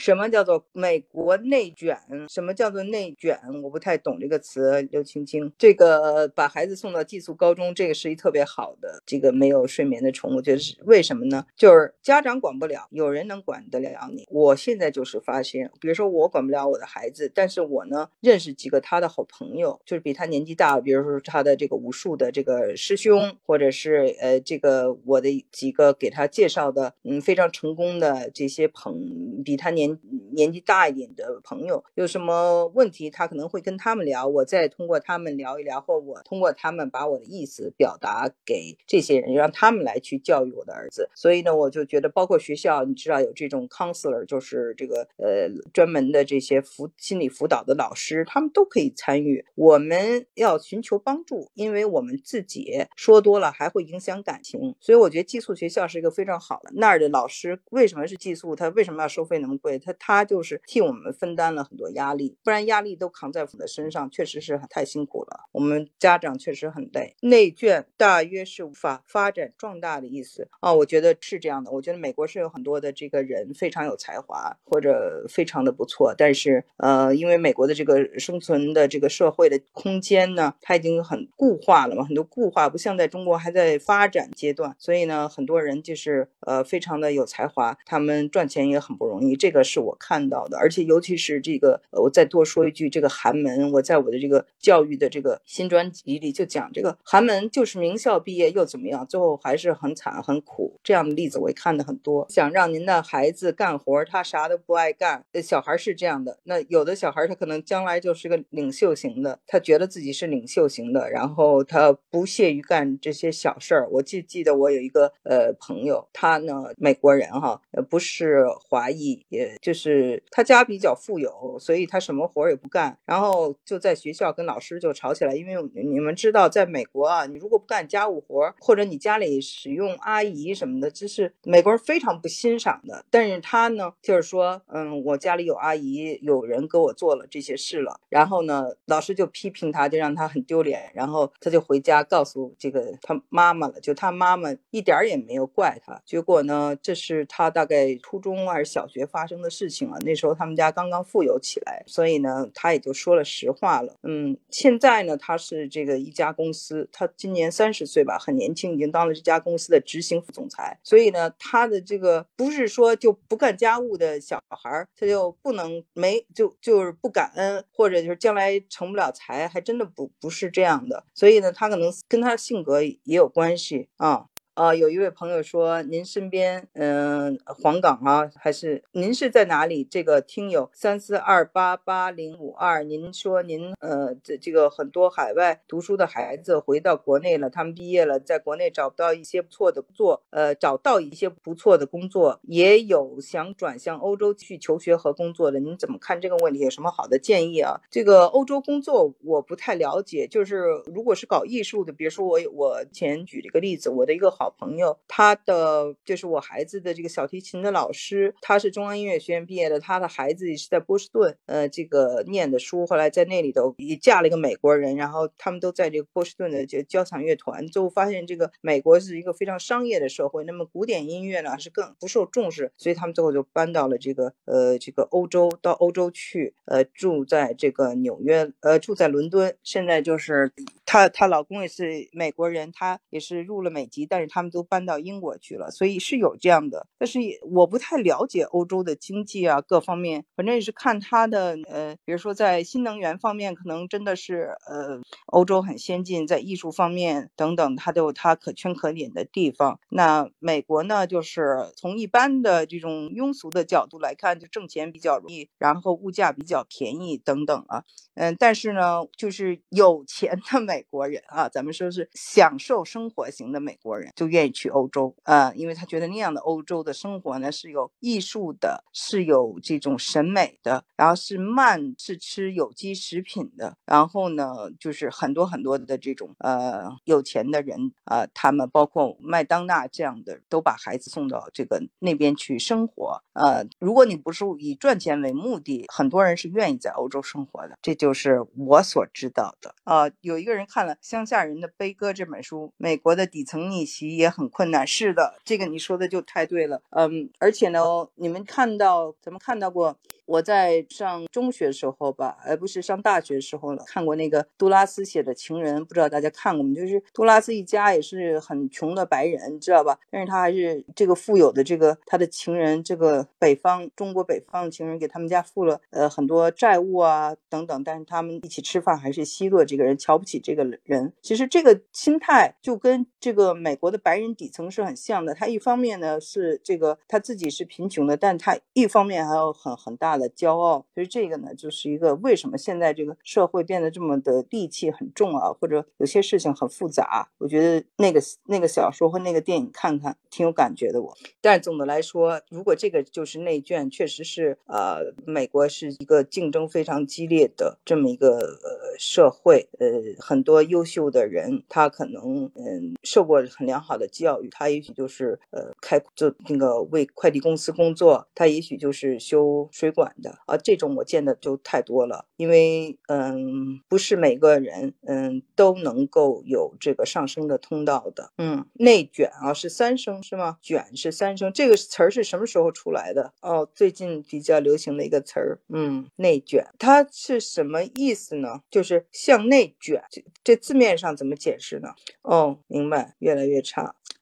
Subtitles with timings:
[0.00, 1.94] 什么叫做美国内卷？
[2.26, 3.38] 什么叫做内卷？
[3.62, 4.80] 我不太懂这个词。
[4.90, 11.44] 刘青青，这个把孩子送到寄宿高中，这个是一特别好的这个没有睡眠的宠物，就是为什么呢？
[11.54, 14.24] 就是家长管不了，有人能管得了你。
[14.30, 29.89] 我现在就是发现，比如说我管不了我的孩子，但是我呢认识几个他的好朋友，就是比他年纪大，比如说他的这个武术的这个师兄，或者是呃这个我的几个给他介绍的嗯非常成功的这些朋比他年
[30.32, 41.08] 年纪大一点的朋友，有什么问题他可能会跟他们聊，我再通过他们聊一聊，或我通过他们把我的意思表达给这些人，让他们来去教育我的儿子。
[41.14, 49.44] 所以呢，我就觉得包括学校，你知道有这种 counselor，就是这个呃专门的这些辅心理辅导的老师，他们都可以参与。
[49.54, 56.70] 我们要寻求帮助，因为我们自己说多了还会影响感情，所以我觉得寄宿学校是一个非常好的。
[56.74, 58.54] 那儿的老师为什么是寄宿？
[58.54, 59.79] 他为什么要收费那么贵？
[59.80, 65.46] 他他就是替我们分担了很多压力，不然压力都扛在我们的身上，确实是太辛苦了。
[65.52, 67.16] 我们家长确实很累。
[67.22, 71.70] 内卷大约是无法发展壮大的意思啊，我觉得是这样的。
[71.70, 90.58] 我觉得美国是有很多的这个人非常有才华或者非常的不错，但是呃，因为美国的这个生存的这个社会的空间呢，它已经很固化了嘛，很多固化，不像在中国还在发展阶段，所以呢，很多人就是呃非常的有才华，他们赚钱也很不容易，这个是我看到的。
[90.58, 102.26] 而且尤其是这个，我再多说一句，这个寒门，我在我的这个教育的这个新专辑里就讲，这个寒门就是名校毕业又怎么样，最后还是很惨很苦，这样的例子我也看的很多。
[102.28, 106.38] 想让您的孩子干活，他啥都不爱干，小孩是这样的。
[106.44, 113.88] 那有的小孩他可能将来就是个领袖型的，他觉得自己是领袖型的，然后他不屑于干这些小事儿。
[113.90, 125.34] 我记记得我有一个呃朋友，他呢美国人哈，不是华裔，也就是他家比较富有，所以他什么活儿也不干，然后就在学校跟老师就吵起来。
[125.34, 133.04] 因为你们知道，在美国啊，你如果不干家务活儿，或者你家里使用阿姨什么的，这是美国人非常不欣赏的。
[133.10, 146.00] 但是他呢，就是说，嗯，我家里有阿姨，有人给我做了这些事了，然后呢，老师就批评他，就让他很丢脸，然后他就回家告诉这个他妈妈了，就他妈妈一点儿也没有怪他。
[146.06, 149.98] 结果呢，这是他大概初中还是小学发生的事情了。
[150.02, 153.96] 那时候他们家刚刚富有起来，所以呢，他也就说了实话了。
[154.02, 160.78] 嗯，现在呢，他是这个一家公司，他今年三十岁吧，很年轻，已经当了这家公司的执行副总裁。
[160.84, 171.04] 所以呢，他的这个不是说就不干家务的小孩，他就不能没就就是不感恩，或者就是将来成不了才，还真的不不是这样的。
[171.14, 174.26] 所以呢，他可能跟他性格也有关系啊。
[174.60, 179.82] 啊，有一位朋友说，您身边，嗯，黄岗啊，还是您是在哪里？
[179.82, 196.58] 这个听友三四二八八零五二，您说您，呃，这这个很多海外读书的孩子回到国内了，他们毕业了，在国内找不到一些不错的工作，呃，找到一些不错的工作，也有想转向欧洲去求学和工作的，您怎么看这个问题？
[196.58, 197.80] 有什么好的建议啊？
[197.90, 204.49] 这个欧洲工作我不太了解，就是如果是搞艺术的，比如说我我前举了个例子，我的一个好。
[204.58, 230.52] 朋友，他的就是我孩子的这个小提琴的老师，他是中央音乐学院毕业的，他的孩子也是在波士顿，呃，这个念的书，后来在那里头也嫁了一个美国人，然后他们都在这个波士顿的这交响乐团，最后发现这个美国是一个非常商业的社会，那么古典音乐呢是更不受重视，所以他们最后就搬到了这个呃这个欧洲，到欧洲去，呃，住在这个纽约，呃，住在伦敦，现在就是
[230.84, 234.40] 她她老公也是美国人，她也是入了美籍，但是他。
[234.40, 236.86] 们都搬到英国去了，所以是有这样的。
[236.98, 249.78] 但是我不太了解欧洲的经济啊，各方面，反正也是看它的呃，比如说在新能源方面，可能真的是呃，欧洲很先进，在艺术方面等等，它都有它可圈可点的地方。
[249.90, 257.84] 那美国呢，就是从一般的这种庸俗的角度来看，就挣钱比较容易，然后物价比较便宜等等啊。
[258.14, 264.30] 嗯，但是呢，就是有钱的美国人啊，咱们说是享受生活型的美国人就。
[264.30, 283.20] 愿意去欧洲啊，因为他觉得那样的欧洲的生活呢是有艺术的，是有这种审美的，然后是慢，是吃有机食品的，然后呢就是很多很多的这种呃有钱的人啊，他们包括麦当娜这样的，都把孩子送到这个那边去生活。
[283.32, 287.76] 呃，如果你不是以赚钱为目的，很多人是愿意在欧洲生活的。
[287.82, 290.08] 这就是我所知道的啊。
[290.20, 294.09] 有一个人看了《乡下人的悲歌》这本书，美国的底层逆袭。
[294.16, 294.86] 也很困难。
[294.86, 296.82] 是的，这个你说的就太对了。
[296.90, 297.80] 嗯，而且呢，
[298.14, 299.96] 你们看到咱们看到过，
[300.26, 306.74] 我在上中学时候吧，而不是上大学时候了，看过那个杜拉斯写的《情人》，不知道大家看过吗？
[306.74, 309.98] 就是杜拉斯一家也是很穷的白人，知道吧？
[310.10, 321.12] 但是他还是这个富有的这个他的情人，这个北方中国北方的情人给他们家付了呃很多债务啊等等，但是他们一起吃饭还是奚落这个人，瞧不起这个人。
[321.22, 325.34] 其实这个心态就跟这个美国的白人底层是很像的。
[325.34, 330.86] 他一方面呢是这个他自己是贫穷的，但他一方面还有很很大的骄傲。
[330.94, 337.30] 所以这个呢就是一个为什么现在这个社会变得这么的戾气很重啊，或者有些事情很复杂。
[337.38, 341.00] 我觉得那个那个小说和那个电影看看挺有感觉的。
[341.00, 349.86] 我，但总的来说，如果这个就是内卷，确实是呃，美国是一个竞争非常激烈的这么一个呃社会，呃，
[350.18, 370.58] 很多优秀的人，他可能嗯受过很良好好的教育，他也许就是呃开就那个为快递公司工作，他也许就是修水管的啊，这种我见的就太多了，因为嗯不是每个人嗯都能够有这个上升的通道的，嗯，内卷啊是三声是吗？
[370.62, 373.32] 卷是三声，这个词儿是什么时候出来的？
[373.42, 378.60] 哦，最近比较流行的一个词儿，嗯，内卷，它是什么意思呢？
[378.70, 381.88] 就是向内卷，这这字面上怎么解释呢？
[382.22, 383.79] 哦，明白，越来越差。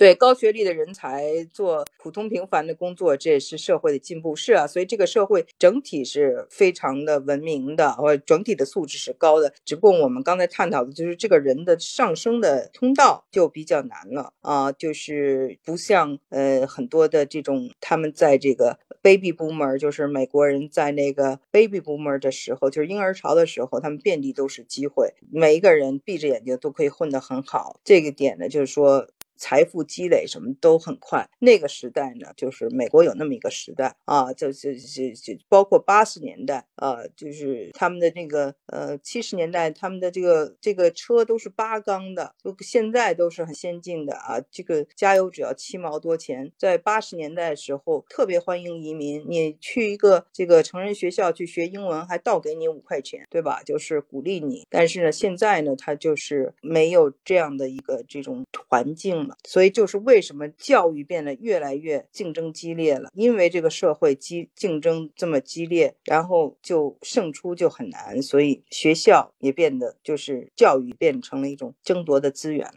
[0.00, 4.34] 对高学历的人才做普通平凡的工作，这也是社会的进步。
[4.34, 9.52] 是啊，所以这个社会整体是非常的文明的，或者整体的素质是高的。
[9.62, 27.78] 只不过我们刚才探讨的就是这个人的上升的通道就比较难了啊，就是不像呃很多的这种他们在这个 baby boomer，就是美国人在那个 baby boomer 的时候，就是婴儿潮的时候，他们遍地都是机会，每一个人闭着眼睛都可以混得很好。
[27.84, 29.06] 这个点呢，就是说。
[29.40, 31.26] 财富积累什么都很快。
[31.38, 44.38] 那个时代呢，就是美国有那么一个时代啊，就是就就包括八十年代啊，就是他们的那个呃七十年代，他们的这个这个车都是八缸的，就现在都是很先进的啊。
[44.50, 53.62] 这个加油只要七毛多钱，在八十年代的时候特别欢迎移民，你去一个这个成人学校去学英文，还倒给你五块钱，对吧？
[53.62, 54.66] 就是鼓励你。
[54.68, 59.29] 但是呢，现在呢，他就是没有这样的一个这种环境。
[59.44, 63.10] 所以就是为什么教育变得越来越竞争激烈了？
[63.14, 72.70] 因为这个社会激竞争这么激烈，然后就胜出就很难，所以学校也变得就是教育变成了一种争夺的资源。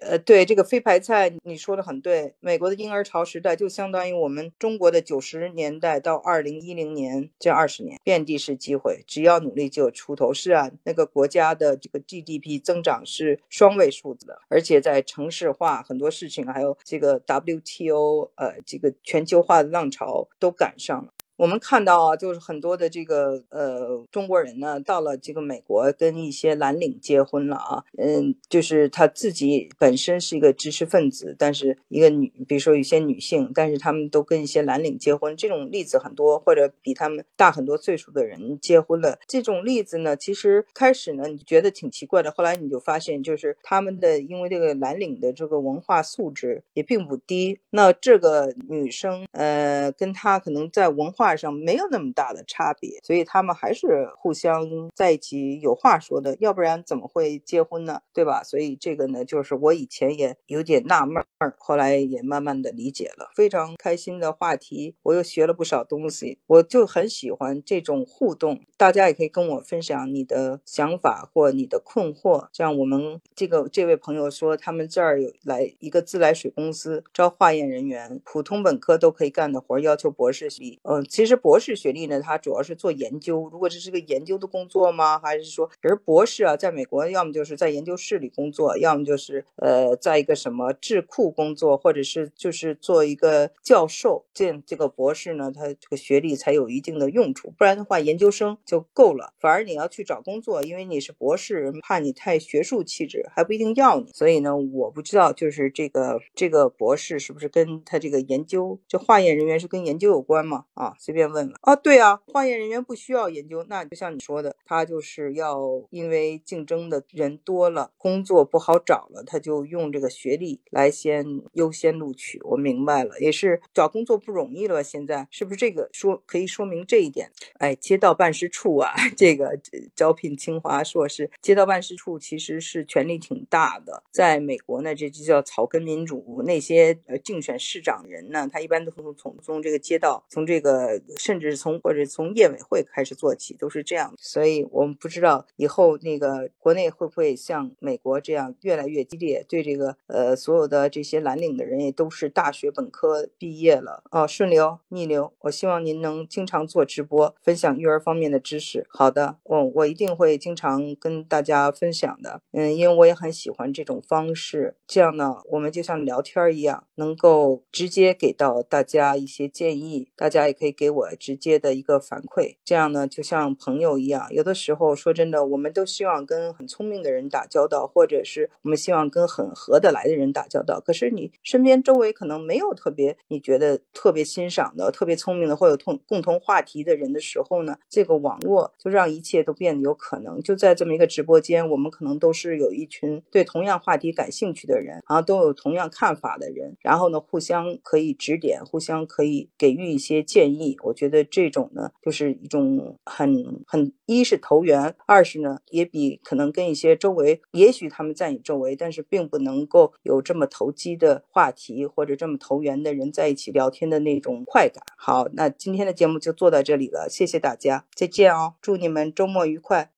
[0.00, 2.34] 呃，对这个非白菜，你说的很对。
[2.40, 10.32] 美国的婴儿潮时代就相当于我们中国的九十年代到二零一零年这二十年，遍地是机会，只要努力就有出头。
[10.32, 21.12] 是啊，那个国家的这个 GDP 增长是双位数字的，而且在城市化很多事情，还有这个 WTO 呃这个全球化的浪潮都赶上了。
[21.36, 51.25] 我们看到啊，就是很多的这个呃中国人呢，到了这个美国跟一些蓝领结婚了啊，嗯，就是他自己本身是一个知识分子，但是一个女，比如说有些女性，但是他们都跟一些蓝领结婚，这种例子很多，或者比他们大很多岁数的人结婚了，这种例子呢，其实开始呢你觉得挺奇怪的，后来你就发现，就是他们的因为这个蓝领的这个文化素质也并不低，那这个女生呃跟他可能在文化。
[51.26, 54.64] 话上没有那么大的差别，所以他们还是互相
[54.94, 58.00] 在一起有话说的，要不然怎么会结婚呢？
[58.12, 58.44] 对吧？
[58.44, 63.32] 所以这个呢，就是我以前也有点纳闷儿，后来也慢慢的理解了。
[63.34, 68.60] 非常开心的话题，我又学了不少东西，我就很喜欢这种互动。
[68.76, 72.46] 大家也可以跟我分享你的想法或你的困惑。
[72.52, 80.46] 像我们这个这位朋友说，他们这儿有来一个自来水公司招化验人员，普通本科都可以干的活，要求博士。
[80.84, 81.02] 嗯。
[81.16, 83.48] 其实博士学历呢，它主要是做研究。
[83.50, 85.18] 如果这是个研究的工作吗？
[85.18, 94.26] 还是说，而博士啊，在美国要么就是在研究室里工作，要么就是呃，在一个什么智库工作，或者是就是做一个教授。
[94.34, 99.32] 这这个博士呢，他这个学历才有一定的用处，不然的话，研究生就够了。
[99.40, 104.10] 反而你要去找工作，因为你是博士，怕你太学术气质，还不一定要你。
[104.12, 110.66] 所以呢，我不知道就是这个这个博士是不是跟他这个研究，这化验人员是跟研究有关吗？
[110.74, 110.92] 啊？
[111.06, 111.56] 随便问了。
[111.60, 115.56] 啊，对啊，化验人员不需要研究，那就像你说的，他就是要
[115.90, 122.40] 因为竞争的人多了，工作不好找了，他就用这个学历来先优先录取。
[122.42, 127.30] 我明白了，也是找工作不容易了，现在是不是这个说可以说明这一点？
[127.58, 129.56] 哎，街道办事处啊， 这个
[129.94, 144.14] 招聘清华硕士，街道办事处其实是权力挺大的，在美国呢，这就叫草根民主，那些呃竞选市长人呢，他一般都从从从这个街道，从这个甚至从或者从业委会开始做起，都是这样。
[144.18, 155.32] 所以我们不知道以后那个国内会不会像美国这样越来越激烈，对这个呃所有的这些蓝领的人也都是大学本科毕业了哦，顺流逆流。
[155.40, 158.86] 我希望您能经常做直播，分享育儿方面的知识。
[158.88, 162.40] 好的，我我一定会经常跟大家分享的。
[162.52, 174.28] 嗯，因为我也很喜欢这种方式，这样呢，我们就像聊天一样，能够直接给到大家一些建议，大家也可以给给我直接的一个反馈，这样呢，就像朋友一样。
[174.30, 180.78] 有的时候说真的，我们都希望跟很聪明的人打交道，或者是我们希望跟很合得来的人打交道。
[180.78, 190.40] 可是你身边周围可能没有特别你觉得特别欣赏的、特别聪明的，或有同共同话题的人的时候呢，这个网络就让一切都变得有可能。
[190.40, 200.65] 就在这么一个直播间，我们可能都是有一群对同样话题感兴趣的人，然后都有同样看法的人，然后呢，互相可以指点，互相可以给予一些建议。
[200.82, 214.82] 我觉得这种呢，就是一种很很一是投缘，二是呢，也比可能跟一些周围，也许他们在你周围，但是并不能够有这么投机的话题或者这么投缘的人在一起聊天的那种快感。
[214.96, 219.90] 好，那今天的节目就做到这里了，谢谢大家，再见哦，祝你们周末愉快。